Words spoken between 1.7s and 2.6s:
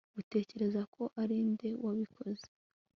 wabikoze